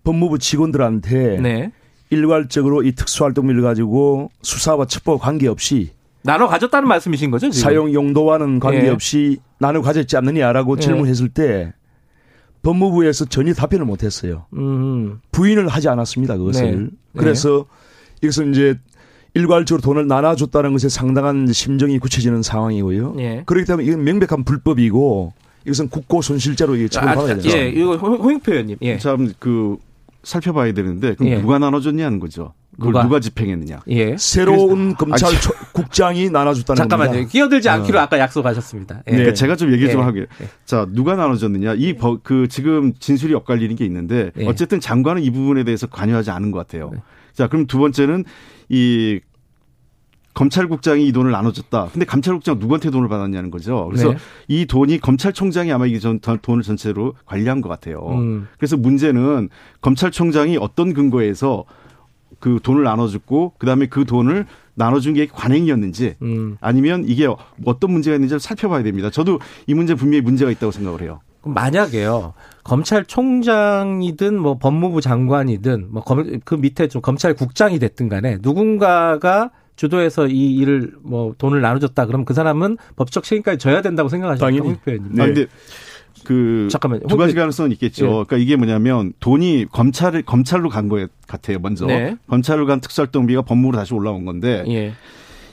[0.03, 1.71] 법무부 직원들한테 네.
[2.09, 5.91] 일괄적으로 이 특수활동비를 가지고 수사와 첩보와 관계없이
[6.23, 7.49] 나눠 가졌다는 말씀이신 거죠?
[7.49, 7.61] 지금?
[7.61, 10.81] 사용 용도와는 관계없이 나눠 가졌지 않느냐라고 예.
[10.81, 11.73] 질문했을 때
[12.61, 14.45] 법무부에서 전혀 답변을 못했어요.
[14.53, 15.19] 음.
[15.31, 16.37] 부인을 하지 않았습니다.
[16.37, 16.85] 그것을.
[16.85, 16.89] 네.
[17.17, 17.65] 그래서
[18.21, 18.79] 이것은 이제
[19.33, 23.15] 일괄적으로 돈을 나눠줬다는 것에 상당한 심정이 굳혀지는 상황이고요.
[23.19, 23.43] 예.
[23.45, 25.33] 그렇기 때문에 이건 명백한 불법이고
[25.65, 27.57] 이것은 국고 손실죄로 이게 처벌받아야 아, 됩니다.
[27.57, 28.77] 예, 이거 홍- 홍익표 의원님.
[28.81, 28.97] 예.
[28.97, 29.77] 참그
[30.23, 31.37] 살펴봐야 되는데 그럼 예.
[31.39, 32.53] 누가 나눠줬냐는 거죠.
[32.75, 33.03] 그걸 누가?
[33.03, 33.81] 누가, 집행했느냐.
[33.89, 34.15] 예.
[34.17, 37.11] 새로운 검찰 초- 국장이 나눠줬다는 잠깐만요.
[37.11, 37.29] 겁니다.
[37.31, 37.73] 끼어들지 어.
[37.73, 39.03] 않기로 아까 약속하셨습니다.
[39.07, 39.11] 예.
[39.11, 39.17] 네.
[39.17, 40.03] 그러니까 제가 좀 얘기 좀 예.
[40.05, 40.25] 하게.
[40.65, 41.75] 자, 누가 나눠줬느냐.
[41.75, 44.47] 이, 버- 그, 지금 진술이 엇갈리는 게 있는데, 예.
[44.47, 46.89] 어쨌든 장관은 이 부분에 대해서 관여하지 않은 것 같아요.
[46.93, 46.99] 네.
[47.33, 48.23] 자, 그럼 두 번째는
[48.69, 49.19] 이,
[50.33, 51.89] 검찰국장이 이 돈을 나눠줬다.
[51.93, 53.85] 근데 감찰국장 누구한테 돈을 받았냐는 거죠.
[53.89, 54.17] 그래서 네.
[54.47, 57.99] 이 돈이 검찰총장이 아마 이 전- 돈을 전체로 관리한 것 같아요.
[58.11, 58.47] 음.
[58.57, 59.49] 그래서 문제는
[59.81, 61.65] 검찰총장이 어떤 근거에서
[62.39, 66.57] 그 돈을 나눠줬고, 그 다음에 그 돈을 나눠준 게 관행이었는지, 음.
[66.59, 67.27] 아니면 이게
[67.65, 69.09] 어떤 문제가 있는지를 살펴봐야 됩니다.
[69.11, 71.21] 저도 이 문제 분명히 문제가 있다고 생각을 해요.
[71.45, 72.33] 만약에요.
[72.63, 76.03] 검찰총장이든 뭐 법무부 장관이든 뭐
[76.45, 82.05] 그 밑에 좀 검찰국장이 됐든 간에 누군가가 주도해서 이 일을 뭐 돈을 나눠줬다.
[82.05, 84.09] 그럼 그 사람은 법적 책임까지 져야 된다고?
[84.09, 84.59] 당연히.
[84.59, 85.15] 홍익표 의원님.
[85.15, 85.23] 네.
[85.23, 85.45] 아, 근데
[86.23, 87.07] 그 잠깐만요.
[87.07, 88.05] 두 가지 가능성은 있겠죠.
[88.05, 88.09] 예.
[88.09, 91.59] 그러니까 이게 뭐냐면 돈이 검찰을 검찰로 간거 같아요.
[91.59, 92.15] 먼저 네.
[92.27, 94.93] 검찰로 간 특수활동비가 법무부로 다시 올라온 건데 예.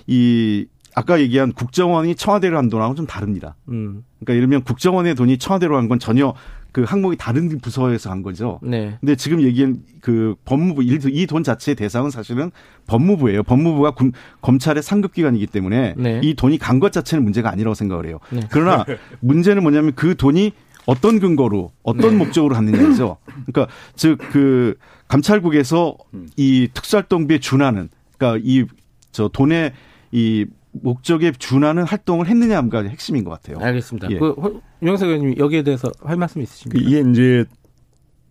[0.07, 3.57] 이 아까 얘기한 국정원이 청와대로 한 돈하고는 좀 다릅니다.
[3.69, 4.05] 음.
[4.19, 6.35] 그러니까 예를 들면 국정원의 돈이 청와대로 간 건 전혀
[6.73, 8.61] 그 항목이 다른 부서에서 간 거죠.
[8.63, 8.97] 네.
[9.01, 12.51] 근데 지금 얘기한 그 법무부 이 돈 자체의 대상은 사실은
[12.87, 13.43] 법무부예요.
[13.43, 16.21] 법무부가 군- 검찰의 상급 기관이기 때문에 네.
[16.23, 18.19] 이 돈이 간 것 자체는 문제가 아니라고 생각을 해요.
[18.31, 18.41] 네.
[18.51, 18.85] 그러나
[19.21, 20.53] 문제는 뭐냐면 그 돈이
[20.87, 22.17] 어떤 근거로 어떤 네.
[22.17, 23.19] 목적으로 갔느냐죠.
[23.47, 24.75] 그러니까 즉 그
[25.09, 25.97] 감찰국에서
[26.37, 28.65] 이 특수활동비에 준하는 그러니까 이
[29.13, 29.73] 저 돈의
[30.13, 33.59] 이 목적에 준하는 활동을 했느냐가 핵심인 것 같아요.
[33.59, 34.09] 알겠습니다.
[34.13, 34.19] 예.
[34.21, 36.89] 그 홍- 유영석 의원님 여기에 대해서 할 말씀 그 있으십니까?
[36.89, 37.45] 이게 이제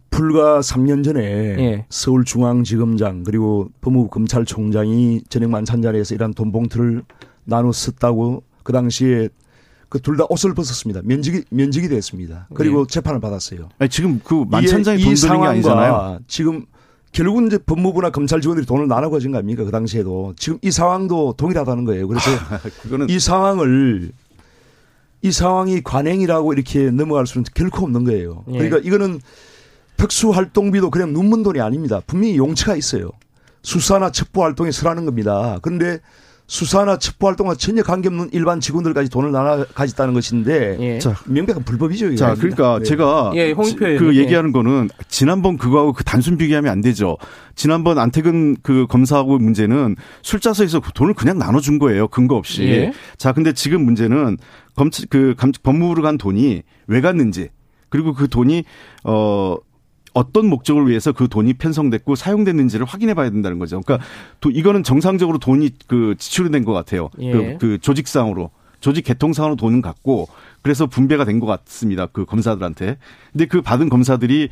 [0.10, 1.86] 불과 3년 전에 예.
[1.90, 7.04] 서울중앙지검장 그리고 법무부 검찰총장이 저녁 만찬 자리에서 이런 돈 봉투를
[7.46, 9.30] 나눠 썼다고 그 당시에
[9.88, 11.02] 그 둘 다 옷을 벗었습니다.
[11.04, 12.48] 면직이 면직이 됐습니다.
[12.54, 13.70] 그리고 재판을 받았어요.
[13.80, 16.20] 아니, 지금 그 만천장이 이게 돈이 드는 게 아니잖아요.
[16.28, 16.66] 지금
[17.12, 19.64] 결국은 이제 법무부나 검찰 직원들이 돈을 나눠 가진 거 아닙니까?
[19.64, 22.08] 그 당시에도 지금 이 상황도 동일하다는 거예요.
[22.08, 22.30] 그래서
[22.84, 24.12] 그거는 이 상황을
[25.22, 28.44] 이 상황이 관행이라고 이렇게 넘어갈 수는 결코 없는 거예요.
[28.50, 28.54] 예.
[28.54, 29.20] 그러니까 이거는
[29.98, 32.02] 특수활동비도 그냥 눈먼 돈이 아닙니다.
[32.08, 33.12] 분명히 용처가 있어요.
[33.62, 35.60] 수사나 첩보 활동에 쓰라는 겁니다.
[35.62, 36.00] 그런데
[36.50, 40.98] 수사나 첩보 활동과 전혀 관계없는 일반 직원들까지 돈을 나눠 가졌다는 것인데 예.
[40.98, 42.08] 자, 명백한 불법이죠.
[42.08, 42.16] 이게.
[42.16, 42.86] 자, 그러니까 네.
[42.86, 43.54] 제가 예.
[43.54, 44.20] 그 예.
[44.22, 47.18] 얘기하는 거는 지난번 그거하고 그 단순 비교하면 안 되죠.
[47.54, 52.08] 지난번 안태근 그 검사하고 문제는 술자서에서 그 돈을 그냥 나눠준 거예요.
[52.08, 52.64] 근거 없이.
[52.64, 52.94] 예.
[53.18, 54.38] 자, 근데 지금 문제는
[54.76, 57.50] 검찰 그 감- 법무부로 간 돈이 왜 갔는지
[57.90, 58.64] 그리고 그 돈이
[59.04, 59.56] 어
[60.20, 63.80] 어떤 목적을 위해서 그 돈이 편성됐고 사용됐는지를 확인해 봐야 된다는 거죠.
[63.82, 64.06] 그러니까
[64.42, 67.10] 도- 이거는 정상적으로 돈이 그 지출이 된 것 같아요.
[67.20, 67.32] 예.
[67.32, 68.52] 그, 그 조직상으로.
[68.82, 70.28] 조직 개통상으로 돈은 갔고
[70.62, 72.06] 그래서 분배가 된 것 같습니다.
[72.08, 72.98] 그 검사들한테.
[73.32, 74.50] 근데 그 받은 검사들이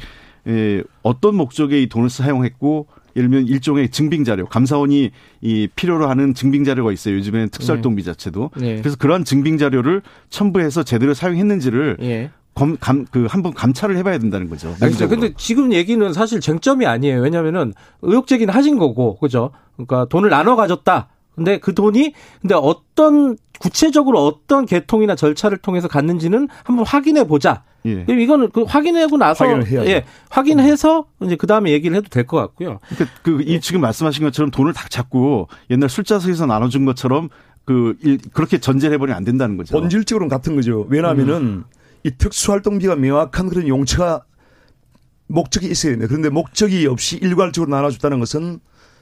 [0.48, 6.34] 에, 어떤 목적에 이 돈을 사용했고 예를 들면 일종의 증빙 자료, 감사원이 이 필요로 하는
[6.34, 7.16] 증빙 자료가 있어요.
[7.16, 8.52] 요즘에는 특수활동비 자체도.
[8.58, 8.78] 네.
[8.80, 12.30] 그래서 그러한 증빙 자료를 첨부해서 제대로 사용했는지를 예.
[12.58, 14.74] 검, 감, 그 한번 감찰을 해봐야 된다는 거죠.
[14.82, 15.20] 내부적으로.
[15.20, 17.22] 근데 지금 얘기는 사실 쟁점이 아니에요.
[17.22, 19.52] 왜냐면은 의혹 제기는 하신 거고, 그죠?
[19.76, 21.08] 그러니까 돈을 나눠 가졌다.
[21.36, 27.63] 근데 그 돈이 근데 어떤 구체적으로 어떤 계통이나 절차를 통해서 갔는지는 한번 확인해 보자.
[27.86, 28.06] 예.
[28.06, 29.89] 그럼 이거는 그 확인하고 나서 확인을 해야죠.
[29.89, 32.80] 예, 확인해서 이제 그 다음에 얘기를 해도 될 것 같고요.
[32.89, 37.30] 그러니까 그, 이 지금 말씀하신 것처럼 돈을 다 잡고 옛날 술자석에서 나눠준 것처럼
[37.65, 39.78] 그, 일, 그렇게 전제를 해버리면 안 된다는 거죠.
[39.80, 40.88] 본질적으로는 같은 거죠.
[40.89, 41.65] 왜냐하면은
[42.04, 44.24] 이 특수활동비가 명확한 그런 용처가
[45.28, 46.08] 목적이 있어야 됩니다.
[46.08, 48.60] 그런데 목적이 없이 일괄적으로 나눠줬다는 것은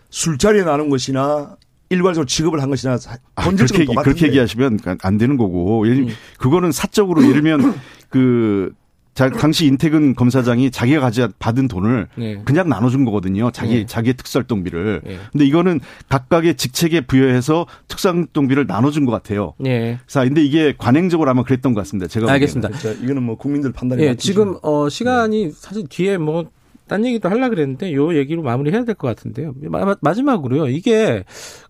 [0.09, 1.55] 술자리에 나눈 것이나
[1.89, 4.03] 일괄적으로 지급을 한 것이나 사- 아, 본질적으로 그렇게, 똑같은데.
[4.19, 5.87] 그렇게 얘기하시면 안 되는 거고.
[5.87, 6.07] 예를,
[6.39, 7.75] 그거는 사적으로 예를 들면
[8.09, 8.73] 그,
[9.15, 12.41] 자, 당시 인태근 검사장이 자기가 가져 받은 돈을 네.
[12.43, 13.49] 그냥 나눠준 거거든요.
[13.49, 13.85] 자기, 네.
[13.85, 15.01] 자기의 특수활동비를.
[15.05, 15.17] 네.
[15.31, 19.53] 근데 이거는 각각의 직책에 부여해서 특수활동비를 나눠준 것 같아요.
[19.65, 19.99] 예.
[20.05, 22.07] 자, 근데 이게 관행적으로 아마 그랬던 것 같습니다.
[22.09, 22.29] 제가.
[22.29, 22.71] 알겠습니다.
[22.77, 24.33] 자, 이거는 뭐 국민들 판단이 예, 맡기죠.
[24.33, 26.43] 지금 어 시간이 사실 뒤에 뭐
[26.87, 29.55] 딴 얘기도 하려 그랬는데 요 얘기로 마무리해야 될 것 같은데요.
[29.63, 30.67] 마, 마지막으로요.
[30.67, 31.23] 이게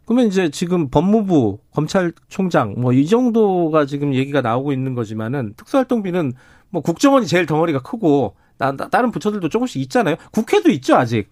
[0.04, 6.34] 그러면 이제 지금 법무부, 검찰총장 뭐 이 정도가 지금 얘기가 나오고 있는 거지만은 특수활동비는
[6.70, 10.16] 뭐 국정원이 제일 덩어리가 크고 나, 다른 부처들도 조금씩 있잖아요.
[10.32, 11.30] 국회도 있죠 아직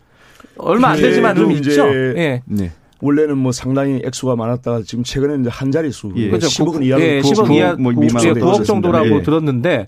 [0.57, 1.87] 얼마 안 되지만 좀 있죠.
[1.93, 2.41] 예.
[2.45, 2.71] 네.
[3.01, 6.29] 원래는 뭐 상당히 액수가 많았다가 지금 최근에 이제 한 자릿수 예.
[6.29, 6.47] 그죠.
[6.47, 8.65] 10억 국- 이하 예, 10억 이하 뭐 국- 미만으로 예, 9억 떨어졌습니다.
[8.65, 9.21] 정도라고 예.
[9.23, 9.87] 들었는데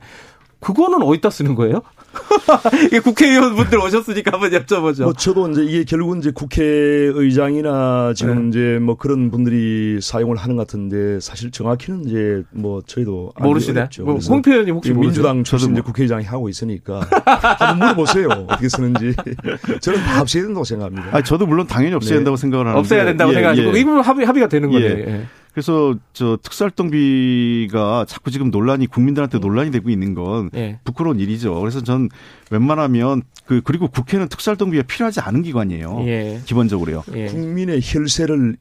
[0.60, 1.82] 그거는 어디다 쓰는 거예요?
[2.88, 5.04] 이게 국회의원분들 오셨으니까 한번 여쭤보죠.
[5.04, 8.50] 뭐 저도 이제 이게 결국은 이제 국회의장이나 지금 네.
[8.50, 13.90] 이제 뭐 그런 분들이 사용을 하는 것 같은데 사실 정확히는 이제 뭐 저희도 모르시네.
[14.02, 15.12] 뭐 홍표 의원님 혹시 이 모르세요?
[15.12, 18.28] 민주당 출신 이제 국회의장이 하고 있으니까 한번 물어보세요.
[18.48, 19.14] 어떻게 쓰는지.
[19.82, 21.10] 저는 다 없애야 된다고 생각합니다.
[21.12, 22.18] 아 저도 물론 당연히 없애야 네.
[22.20, 23.80] 된다고 생각을 하는데 없애야 된다고 예, 생각하시고 예.
[23.80, 24.90] 이거 합의 합의가 되는 거네요.
[24.90, 25.26] 예.
[25.56, 25.62] 예.
[25.62, 30.80] 그래서 저 특수활동비가 자꾸 지금 논란이 국민들한테 논란이 되고 있는 건 예.
[30.84, 31.58] 부끄러운 일이죠.
[31.62, 32.10] 그래서 전
[32.52, 36.04] 웬만하면 그 그리고 국회는 특수활동비가 필요하지 않은 기관이에요.
[36.08, 36.42] 예.
[36.46, 37.04] 기본적으로요.
[37.14, 37.28] 예.
[37.28, 38.58] 국민의 혈세를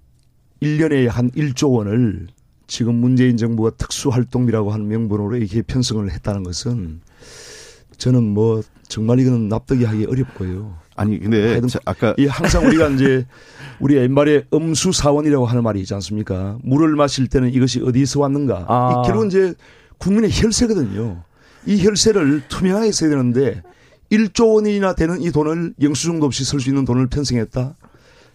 [0.62, 2.28] 1년에 한 1조 원을
[2.66, 7.00] 지금 문재인 정부가 특수활동비라고 하는 명분으로 이렇게 편성을 했다는 것은
[7.98, 10.76] 저는 뭐 정말 이거는 납득이 하기 어렵고요.
[10.96, 13.26] 아니 근데 하여튼 자, 아까 이 항상 우리가 이제
[13.80, 16.59] 우리 옛말에 음수 사원이라고 하는 말이 있지 않습니까?
[16.62, 18.66] 물을 마실 때는 이것이 어디서 왔는가?
[18.68, 18.90] 아.
[18.90, 19.54] 이 결국은 이제
[19.98, 21.22] 국민의 혈세거든요.
[21.66, 23.62] 이 혈세를 투명하게 써야 되는데
[24.12, 27.74] 1조 원이나 되는 이 돈을 영수증도 없이 쓸 수 있는 돈을 편성했다.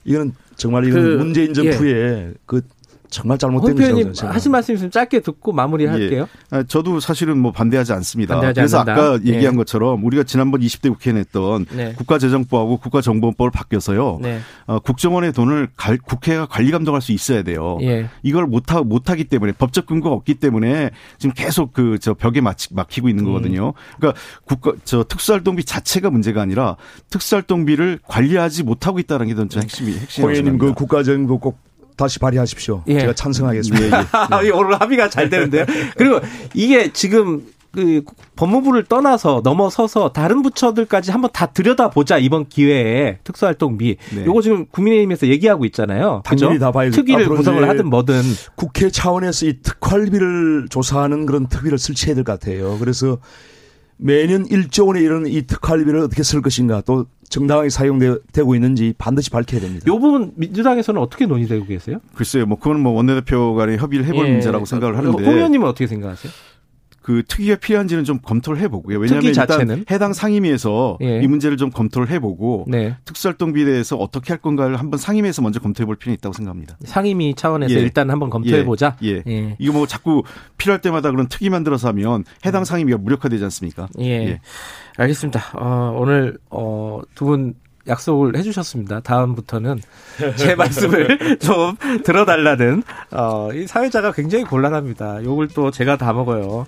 [0.06, 2.62] 이거는 정말 이건 그, 문재인 정부의 그
[3.10, 4.30] 정말 잘못된 생각합니다.
[4.32, 6.28] 하신 말씀 있으면 짧게 듣고 마무리할게요.
[6.52, 8.36] 아, 저도 사실은 뭐 반대하지 않습니다.
[8.36, 9.02] 반대하지 그래서 않는다.
[9.02, 9.58] 아까 얘기한 예.
[9.58, 11.93] 것처럼 우리가 지난번 20대 국회에 냈던 네.
[11.98, 14.19] 국가재정법하고 국가정보원법을 바뀌어서요.
[14.22, 14.39] 네.
[14.67, 17.78] 어, 국정원의 돈을 갈- 국회가 관리 감독할 수 있어야 돼요.
[17.82, 18.10] 예.
[18.24, 23.10] 이걸 못하, 못하기 때문에 법적 근거가 없기 때문에 지금 계속 그 저 벽에 막히, 막히고
[23.10, 23.74] 있는 거거든요.
[23.98, 26.78] 그러니까 국가 저 특수활동비 자체가 문제가 아니라
[27.10, 30.76] 특수활동비를 관리하지 못하고 있다는 게 저는 핵심이 핵심이라고 홍의님 그 생각합니다.
[30.78, 31.60] 국가정보 꼭
[31.99, 32.83] 다시 발휘하십시오.
[32.88, 32.99] 예.
[33.01, 34.07] 제가 찬성하겠습니다.
[34.12, 35.65] 아, 이게 오늘 합의가 잘 되는데요.
[35.97, 36.19] 그리고
[36.53, 38.01] 이게 지금 그
[38.35, 43.97] 법무부를 떠나서 넘어서서 다른 부처들까지 한번 다 들여다보자 이번 기회에 특수활동비.
[44.15, 44.25] 네.
[44.25, 46.23] 요거 지금 국민의힘에서 얘기하고 있잖아요.
[46.27, 46.45] 그죠?
[46.45, 46.95] 당연히 다 봐야죠.
[46.95, 48.21] 특위를 구성을 하든 뭐든.
[48.55, 52.77] 국회 차원에서 이 특활비를 조사하는 그런 특위를 설치해야 될 것 같아요.
[52.79, 53.17] 그래서
[54.01, 59.59] 매년 1조 원에 이르는 이 특활비를 어떻게 쓸 것인가 또 정당하게 사용되고 있는지 반드시 밝혀야
[59.59, 59.85] 됩니다.
[59.88, 61.99] 요 부분 민주당에서는 어떻게 논의되고 계세요?
[62.15, 64.31] 글쎄요, 뭐 그건 뭐 원내대표 간에 협의를 해볼 예.
[64.31, 66.31] 문제라고 생각을 홍 하는데 의원님은 어떻게 생각하세요?
[67.10, 69.00] 그 특위가 필요한지는 좀 검토를 해보고요.
[69.00, 69.86] 왜냐하면 일단 자체는?
[69.89, 71.24] 해당 상임위에서 예.
[71.24, 72.98] 이 문제를 좀 검토를 해보고 네.
[73.04, 76.78] 특수활동비에 대해서 어떻게 할 건가를 한번 상임위에서 먼저 검토해볼 필요는 있다고 생각합니다.
[76.84, 77.80] 상임위 차원에서 예.
[77.80, 78.95] 일단 한번 검토해 보자.
[79.02, 79.24] 예.
[79.26, 79.56] 예.
[79.58, 80.22] 이거 뭐 자꾸
[80.60, 83.88] 필요할 때마다 그런 특위 만들어서 하면 해당 상임위가 무력화되지 않습니까?
[83.98, 84.06] 예.
[84.06, 84.41] 예.
[84.98, 85.54] 알겠습니다.
[85.56, 87.56] 어, 오늘 어, 두분
[87.89, 88.99] 약속을 해주셨습니다.
[89.02, 89.82] 다음부터는
[90.36, 95.23] 제 말씀을 좀 들어달라는 어, 이 사회자가 굉장히 곤란합니다.
[95.23, 96.65] 요걸 또 제가 다 먹어요.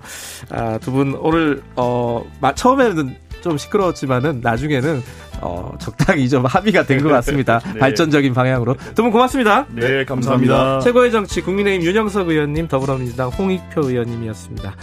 [0.49, 5.01] 아, 두 분 오늘 어, 마- 처음에는 좀 시끄러웠지만은 나중에는
[5.41, 7.59] 어, 적당히 좀 합의가 된 것 같습니다.
[7.79, 9.65] 발전적인 방향으로 두 분 고맙습니다.
[9.69, 10.79] 네, 감사합니다.
[10.81, 14.75] 최고의 정치 국민의힘 윤영석 의원님 더불어민주당 홍익표 의원님이었습니다.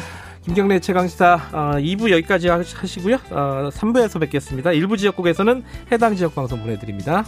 [0.49, 3.17] 김경래 최강시사 어, 2부 여기까지 하- 하시고요.
[3.31, 4.73] 어, 3부에서 뵙겠습니다.
[4.73, 7.25] 일부 지역국에서는 해당 지역 방송 보내드립니다.